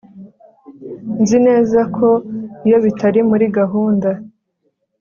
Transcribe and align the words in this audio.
Nzi 1.21 1.37
neza 1.47 1.79
ko 1.95 2.07
ibyo 2.63 2.77
bitari 2.85 3.19
muri 3.29 3.45
gahunda 3.57 4.09